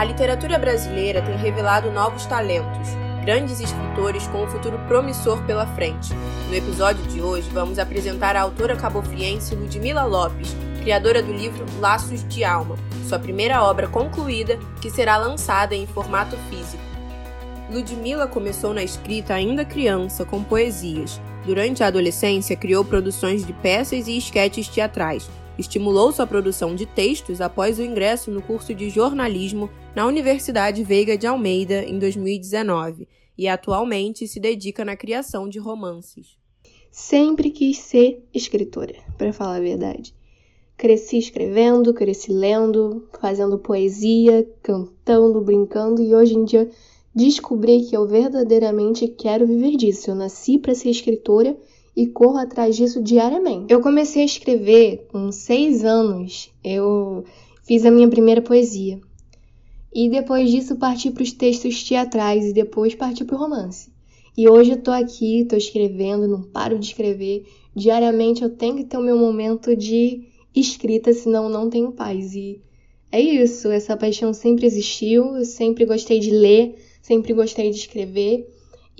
A 0.00 0.04
literatura 0.04 0.58
brasileira 0.58 1.20
tem 1.20 1.36
revelado 1.36 1.90
novos 1.90 2.24
talentos, 2.24 2.88
grandes 3.22 3.60
escritores 3.60 4.26
com 4.28 4.44
um 4.44 4.46
futuro 4.46 4.78
promissor 4.88 5.42
pela 5.42 5.66
frente. 5.74 6.14
No 6.48 6.54
episódio 6.54 7.04
de 7.06 7.20
hoje, 7.20 7.50
vamos 7.50 7.78
apresentar 7.78 8.34
a 8.34 8.40
autora 8.40 8.74
cabofriense 8.76 9.54
Ludmila 9.54 10.04
Lopes, 10.04 10.56
criadora 10.80 11.22
do 11.22 11.34
livro 11.34 11.66
Laços 11.80 12.26
de 12.26 12.42
Alma, 12.42 12.78
sua 13.06 13.18
primeira 13.18 13.62
obra 13.62 13.88
concluída 13.88 14.58
que 14.80 14.88
será 14.88 15.18
lançada 15.18 15.74
em 15.74 15.86
formato 15.86 16.34
físico. 16.48 16.82
Ludmila 17.70 18.26
começou 18.26 18.72
na 18.72 18.82
escrita 18.82 19.34
ainda 19.34 19.66
criança, 19.66 20.24
com 20.24 20.42
poesias. 20.42 21.20
Durante 21.44 21.84
a 21.84 21.88
adolescência, 21.88 22.56
criou 22.56 22.86
produções 22.86 23.44
de 23.44 23.52
peças 23.52 24.08
e 24.08 24.16
esquetes 24.16 24.66
teatrais. 24.66 25.28
Estimulou 25.58 26.12
sua 26.12 26.26
produção 26.26 26.74
de 26.74 26.86
textos 26.86 27.40
após 27.40 27.78
o 27.78 27.82
ingresso 27.82 28.30
no 28.30 28.40
curso 28.40 28.74
de 28.74 28.88
jornalismo 28.88 29.68
na 29.94 30.06
Universidade 30.06 30.82
Veiga 30.84 31.18
de 31.18 31.26
Almeida 31.26 31.84
em 31.84 31.98
2019 31.98 33.06
e 33.36 33.48
atualmente 33.48 34.28
se 34.28 34.38
dedica 34.38 34.84
na 34.84 34.96
criação 34.96 35.48
de 35.48 35.58
romances. 35.58 36.38
Sempre 36.90 37.50
quis 37.50 37.78
ser 37.78 38.22
escritora, 38.34 38.94
para 39.16 39.32
falar 39.32 39.56
a 39.56 39.60
verdade. 39.60 40.14
Cresci 40.76 41.18
escrevendo, 41.18 41.94
cresci 41.94 42.32
lendo, 42.32 43.08
fazendo 43.20 43.58
poesia, 43.58 44.48
cantando, 44.62 45.40
brincando 45.40 46.02
e 46.02 46.14
hoje 46.14 46.34
em 46.34 46.44
dia 46.44 46.70
descobri 47.14 47.82
que 47.82 47.96
eu 47.96 48.06
verdadeiramente 48.06 49.06
quero 49.08 49.46
viver 49.46 49.76
disso. 49.76 50.10
Eu 50.10 50.14
nasci 50.14 50.58
para 50.58 50.74
ser 50.74 50.90
escritora 50.90 51.56
e 51.96 52.06
corro 52.06 52.38
atrás 52.38 52.76
disso 52.76 53.02
diariamente. 53.02 53.72
Eu 53.72 53.80
comecei 53.80 54.22
a 54.22 54.26
escrever 54.26 55.06
com 55.10 55.30
seis 55.32 55.84
anos. 55.84 56.52
Eu 56.62 57.24
fiz 57.64 57.84
a 57.84 57.90
minha 57.90 58.08
primeira 58.08 58.40
poesia. 58.40 59.00
E 59.92 60.08
depois 60.08 60.50
disso 60.50 60.76
parti 60.76 61.10
para 61.10 61.22
os 61.22 61.32
textos 61.32 61.82
teatrais 61.82 62.46
e 62.46 62.52
depois 62.52 62.94
parti 62.94 63.24
para 63.24 63.36
o 63.36 63.38
romance. 63.38 63.90
E 64.36 64.48
hoje 64.48 64.72
eu 64.72 64.82
tô 64.82 64.92
aqui, 64.92 65.44
tô 65.44 65.56
escrevendo, 65.56 66.28
não 66.28 66.42
paro 66.42 66.78
de 66.78 66.86
escrever. 66.86 67.44
Diariamente 67.74 68.42
eu 68.42 68.50
tenho 68.50 68.76
que 68.76 68.84
ter 68.84 68.96
o 68.96 69.02
meu 69.02 69.18
momento 69.18 69.76
de 69.76 70.28
escrita, 70.54 71.12
senão 71.12 71.48
não 71.48 71.68
tenho 71.68 71.92
paz. 71.92 72.34
E 72.34 72.60
é 73.10 73.20
isso, 73.20 73.68
essa 73.68 73.96
paixão 73.96 74.32
sempre 74.32 74.66
existiu, 74.66 75.36
eu 75.36 75.44
sempre 75.44 75.84
gostei 75.84 76.20
de 76.20 76.30
ler, 76.30 76.76
sempre 77.02 77.34
gostei 77.34 77.70
de 77.70 77.76
escrever. 77.76 78.48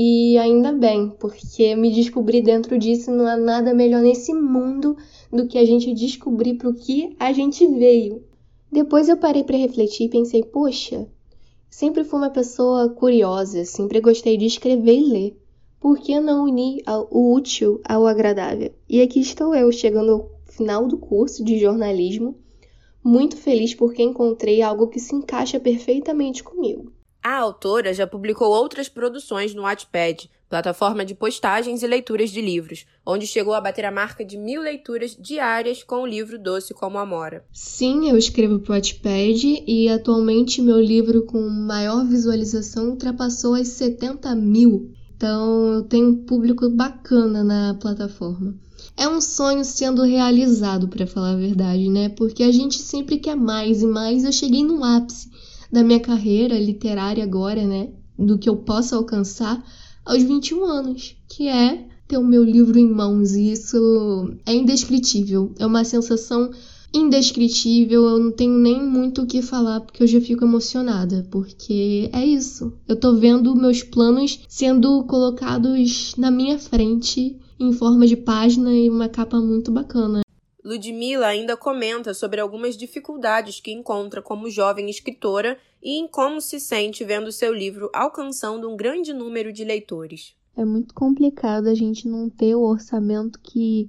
E 0.00 0.38
ainda 0.38 0.70
bem, 0.70 1.10
porque 1.18 1.74
me 1.74 1.90
descobri 1.90 2.40
dentro 2.40 2.78
disso 2.78 3.10
não 3.10 3.26
há 3.26 3.36
nada 3.36 3.74
melhor 3.74 4.00
nesse 4.00 4.32
mundo 4.32 4.96
do 5.28 5.48
que 5.48 5.58
a 5.58 5.64
gente 5.64 5.92
descobrir 5.92 6.54
para 6.54 6.68
o 6.68 6.74
que 6.74 7.16
a 7.18 7.32
gente 7.32 7.66
veio. 7.66 8.22
Depois 8.70 9.08
eu 9.08 9.16
parei 9.16 9.42
para 9.42 9.56
refletir 9.56 10.04
e 10.04 10.08
pensei, 10.08 10.44
poxa, 10.44 11.08
sempre 11.68 12.04
fui 12.04 12.16
uma 12.16 12.30
pessoa 12.30 12.88
curiosa, 12.90 13.64
sempre 13.64 14.00
gostei 14.00 14.36
de 14.36 14.46
escrever 14.46 15.00
e 15.00 15.10
ler. 15.10 15.42
Por 15.80 15.98
que 15.98 16.20
não 16.20 16.44
unir 16.44 16.84
o 17.10 17.34
útil 17.34 17.80
ao 17.84 18.06
agradável? 18.06 18.70
E 18.88 19.02
aqui 19.02 19.18
estou 19.18 19.52
eu, 19.52 19.72
chegando 19.72 20.12
ao 20.12 20.30
final 20.46 20.86
do 20.86 20.96
curso 20.96 21.42
de 21.42 21.58
jornalismo, 21.58 22.36
muito 23.02 23.36
feliz 23.36 23.74
porque 23.74 24.00
encontrei 24.00 24.62
algo 24.62 24.86
que 24.86 25.00
se 25.00 25.12
encaixa 25.12 25.58
perfeitamente 25.58 26.44
comigo. 26.44 26.92
A 27.22 27.36
autora 27.36 27.92
já 27.92 28.06
publicou 28.06 28.48
outras 28.48 28.88
produções 28.88 29.54
no 29.54 29.62
Wattpad, 29.62 30.30
plataforma 30.48 31.04
de 31.04 31.14
postagens 31.14 31.82
e 31.82 31.86
leituras 31.86 32.30
de 32.30 32.40
livros, 32.40 32.86
onde 33.04 33.26
chegou 33.26 33.54
a 33.54 33.60
bater 33.60 33.84
a 33.84 33.90
marca 33.90 34.24
de 34.24 34.38
mil 34.38 34.62
leituras 34.62 35.16
diárias 35.18 35.82
com 35.82 36.02
o 36.02 36.06
livro 36.06 36.38
Doce 36.38 36.72
como 36.72 36.96
Amora. 36.96 37.44
Sim, 37.52 38.08
eu 38.08 38.16
escrevo 38.16 38.60
para 38.60 38.72
o 38.72 38.74
Wattpad 38.74 39.64
e 39.66 39.88
atualmente 39.88 40.62
meu 40.62 40.80
livro 40.80 41.24
com 41.26 41.40
maior 41.48 42.06
visualização 42.06 42.90
ultrapassou 42.90 43.54
as 43.54 43.68
70 43.68 44.34
mil. 44.36 44.92
Então 45.16 45.74
eu 45.74 45.82
tenho 45.82 46.10
um 46.10 46.24
público 46.24 46.70
bacana 46.70 47.42
na 47.42 47.74
plataforma. 47.74 48.54
É 48.96 49.08
um 49.08 49.20
sonho 49.20 49.64
sendo 49.64 50.02
realizado, 50.02 50.88
para 50.88 51.06
falar 51.06 51.32
a 51.32 51.36
verdade, 51.36 51.88
né? 51.88 52.08
Porque 52.08 52.44
a 52.44 52.52
gente 52.52 52.78
sempre 52.78 53.18
quer 53.18 53.34
mais 53.34 53.82
e 53.82 53.86
mais. 53.86 54.24
Eu 54.24 54.32
cheguei 54.32 54.62
no 54.62 54.84
ápice 54.84 55.28
da 55.70 55.82
minha 55.82 56.00
carreira 56.00 56.58
literária 56.58 57.22
agora, 57.22 57.66
né? 57.66 57.90
Do 58.18 58.38
que 58.38 58.48
eu 58.48 58.56
posso 58.56 58.94
alcançar 58.94 59.62
aos 60.04 60.22
21 60.22 60.64
anos, 60.64 61.16
que 61.28 61.46
é 61.48 61.86
ter 62.08 62.16
o 62.16 62.24
meu 62.24 62.42
livro 62.42 62.78
em 62.78 62.88
mãos. 62.88 63.34
E 63.34 63.52
isso 63.52 64.32
é 64.46 64.54
indescritível. 64.54 65.52
É 65.58 65.66
uma 65.66 65.84
sensação 65.84 66.50
indescritível. 66.92 68.04
Eu 68.04 68.18
não 68.18 68.32
tenho 68.32 68.58
nem 68.58 68.82
muito 68.82 69.22
o 69.22 69.26
que 69.26 69.42
falar 69.42 69.80
porque 69.80 70.02
eu 70.02 70.06
já 70.06 70.20
fico 70.20 70.44
emocionada, 70.44 71.26
porque 71.30 72.08
é 72.12 72.24
isso. 72.24 72.72
Eu 72.88 72.96
tô 72.96 73.14
vendo 73.14 73.54
meus 73.54 73.82
planos 73.82 74.40
sendo 74.48 75.04
colocados 75.04 76.14
na 76.16 76.30
minha 76.30 76.58
frente 76.58 77.36
em 77.60 77.72
forma 77.72 78.06
de 78.06 78.16
página 78.16 78.72
e 78.74 78.88
uma 78.88 79.08
capa 79.08 79.38
muito 79.40 79.70
bacana. 79.70 80.22
Ludmilla 80.68 81.26
ainda 81.26 81.56
comenta 81.56 82.12
sobre 82.12 82.40
algumas 82.40 82.76
dificuldades 82.76 83.58
que 83.58 83.72
encontra 83.72 84.20
como 84.20 84.50
jovem 84.50 84.90
escritora 84.90 85.56
e 85.82 85.98
em 85.98 86.06
como 86.06 86.42
se 86.42 86.60
sente 86.60 87.04
vendo 87.04 87.32
seu 87.32 87.54
livro 87.54 87.88
alcançando 87.94 88.68
um 88.68 88.76
grande 88.76 89.14
número 89.14 89.50
de 89.50 89.64
leitores. 89.64 90.34
É 90.54 90.66
muito 90.66 90.92
complicado 90.92 91.68
a 91.68 91.74
gente 91.74 92.06
não 92.06 92.28
ter 92.28 92.54
o 92.54 92.60
orçamento 92.60 93.40
que 93.40 93.88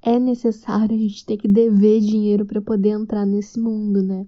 é 0.00 0.20
necessário, 0.20 0.94
a 0.94 0.98
gente 0.98 1.26
ter 1.26 1.36
que 1.36 1.48
dever 1.48 2.00
dinheiro 2.00 2.46
para 2.46 2.60
poder 2.60 2.90
entrar 2.90 3.26
nesse 3.26 3.58
mundo, 3.58 4.00
né? 4.00 4.24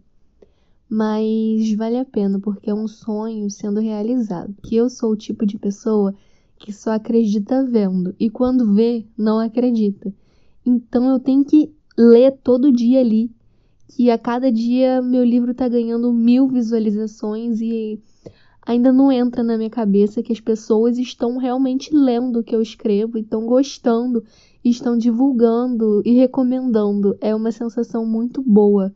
Mas 0.88 1.72
vale 1.74 1.98
a 1.98 2.04
pena 2.04 2.40
porque 2.40 2.68
é 2.68 2.74
um 2.74 2.88
sonho 2.88 3.48
sendo 3.48 3.78
realizado. 3.78 4.54
Que 4.62 4.74
eu 4.74 4.90
sou 4.90 5.12
o 5.12 5.16
tipo 5.16 5.46
de 5.46 5.56
pessoa 5.56 6.12
que 6.58 6.72
só 6.72 6.90
acredita 6.90 7.64
vendo 7.64 8.14
e 8.18 8.28
quando 8.28 8.74
vê, 8.74 9.06
não 9.16 9.38
acredita. 9.38 10.12
Então 10.66 11.08
eu 11.08 11.18
tenho 11.18 11.44
que 11.44 11.72
ler 11.96 12.32
todo 12.42 12.72
dia 12.72 13.00
ali, 13.00 13.30
que 13.88 14.10
a 14.10 14.18
cada 14.18 14.50
dia 14.50 15.02
meu 15.02 15.22
livro 15.22 15.54
tá 15.54 15.68
ganhando 15.68 16.12
mil 16.12 16.48
visualizações 16.48 17.60
e 17.60 18.00
ainda 18.64 18.92
não 18.92 19.12
entra 19.12 19.42
na 19.42 19.58
minha 19.58 19.68
cabeça 19.68 20.22
que 20.22 20.32
as 20.32 20.40
pessoas 20.40 20.96
estão 20.96 21.36
realmente 21.36 21.94
lendo 21.94 22.40
o 22.40 22.44
que 22.44 22.54
eu 22.54 22.62
escrevo, 22.62 23.18
estão 23.18 23.44
gostando, 23.44 24.24
estão 24.64 24.96
divulgando 24.96 26.00
e 26.04 26.12
recomendando. 26.14 27.16
É 27.20 27.34
uma 27.34 27.52
sensação 27.52 28.06
muito 28.06 28.42
boa, 28.42 28.94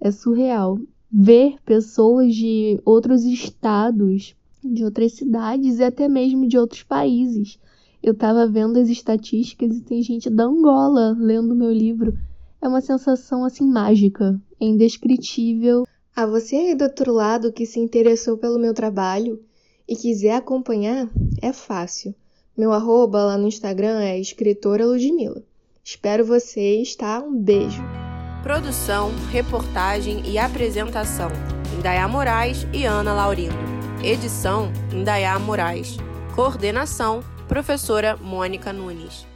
é 0.00 0.10
surreal. 0.10 0.78
Ver 1.10 1.56
pessoas 1.64 2.34
de 2.34 2.80
outros 2.84 3.24
estados, 3.24 4.34
de 4.62 4.84
outras 4.84 5.12
cidades 5.12 5.78
e 5.78 5.84
até 5.84 6.08
mesmo 6.08 6.46
de 6.46 6.58
outros 6.58 6.82
países. 6.82 7.58
Eu 8.02 8.14
tava 8.14 8.46
vendo 8.46 8.78
as 8.78 8.88
estatísticas 8.88 9.76
e 9.76 9.82
tem 9.82 10.02
gente 10.02 10.30
da 10.30 10.44
Angola 10.44 11.16
lendo 11.18 11.54
meu 11.54 11.72
livro 11.72 12.16
é 12.60 12.68
uma 12.68 12.80
sensação 12.80 13.44
assim 13.44 13.66
mágica, 13.66 14.40
indescritível. 14.60 15.86
A 16.14 16.26
você 16.26 16.56
aí 16.56 16.74
do 16.74 16.84
outro 16.84 17.12
lado 17.12 17.52
que 17.52 17.64
se 17.64 17.78
interessou 17.78 18.36
pelo 18.36 18.58
meu 18.58 18.74
trabalho 18.74 19.40
e 19.88 19.94
quiser 19.94 20.34
acompanhar, 20.34 21.08
é 21.40 21.52
fácil. 21.52 22.14
Meu 22.56 22.72
arroba 22.72 23.24
lá 23.24 23.38
no 23.38 23.46
Instagram 23.46 24.00
é 24.00 24.18
escritora 24.18 24.84
Ludmilla. 24.84 25.42
Espero 25.84 26.24
vocês, 26.24 26.96
tá? 26.96 27.20
Um 27.20 27.40
beijo. 27.40 27.82
Produção, 28.42 29.10
reportagem 29.30 30.28
e 30.28 30.38
apresentação: 30.38 31.30
Indaiá 31.76 32.08
Moraes 32.08 32.66
e 32.72 32.84
Ana 32.84 33.14
Laurindo. 33.14 33.54
Edição: 34.02 34.72
Indaiá 34.92 35.38
Moraes. 35.38 35.96
Coordenação: 36.34 37.20
Professora 37.46 38.16
Mônica 38.16 38.72
Nunes. 38.72 39.26